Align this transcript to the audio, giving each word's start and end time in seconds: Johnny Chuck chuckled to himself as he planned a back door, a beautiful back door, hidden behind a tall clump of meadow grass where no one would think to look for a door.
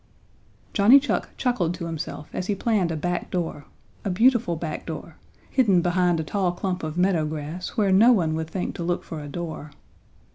Johnny 0.73 0.99
Chuck 0.99 1.29
chuckled 1.37 1.75
to 1.75 1.85
himself 1.85 2.27
as 2.33 2.47
he 2.47 2.55
planned 2.55 2.91
a 2.91 2.95
back 2.97 3.29
door, 3.29 3.65
a 4.03 4.09
beautiful 4.09 4.55
back 4.55 4.83
door, 4.87 5.17
hidden 5.51 5.83
behind 5.83 6.19
a 6.19 6.23
tall 6.23 6.53
clump 6.53 6.81
of 6.81 6.97
meadow 6.97 7.23
grass 7.23 7.77
where 7.77 7.91
no 7.91 8.11
one 8.11 8.33
would 8.33 8.49
think 8.49 8.73
to 8.73 8.83
look 8.83 9.03
for 9.03 9.19
a 9.21 9.27
door. 9.27 9.69